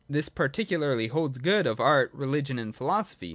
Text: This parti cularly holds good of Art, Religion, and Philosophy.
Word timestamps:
This 0.09 0.29
parti 0.29 0.65
cularly 0.65 1.09
holds 1.09 1.37
good 1.37 1.67
of 1.67 1.79
Art, 1.79 2.09
Religion, 2.11 2.57
and 2.57 2.75
Philosophy. 2.75 3.29